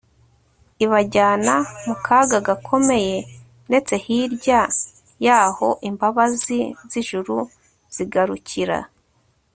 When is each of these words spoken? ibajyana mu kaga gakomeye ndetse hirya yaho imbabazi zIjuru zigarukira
ibajyana 0.83 1.55
mu 1.85 1.95
kaga 2.05 2.37
gakomeye 2.47 3.17
ndetse 3.69 3.93
hirya 4.05 4.61
yaho 5.25 5.67
imbabazi 5.89 6.59
zIjuru 6.91 7.35
zigarukira 7.95 8.77